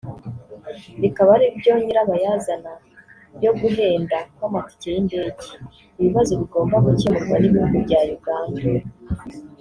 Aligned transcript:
bikaba 1.01 1.29
ari 1.37 1.47
byo 1.59 1.73
nyirabayazana 1.83 2.71
yo 3.43 3.51
guhenda 3.59 4.17
kw’amatike 4.35 4.87
y’indege; 4.93 5.47
Ibibazo 5.99 6.31
bigomba 6.41 6.75
gukemurwa 6.85 7.35
n’ibihugu 7.39 7.77
bya 7.85 7.99
Uganda 8.17 8.61